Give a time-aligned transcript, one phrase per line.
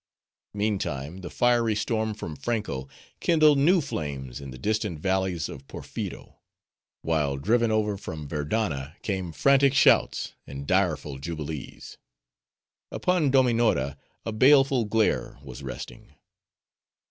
[0.55, 6.39] Meantime, the fiery storm from Franko, kindled new flames in the distant valleys of Porpheero;
[7.03, 11.99] while driven over from Verdanna came frantic shouts, and direful jubilees.
[12.91, 13.95] Upon Dominora
[14.25, 16.15] a baleful glare was resting.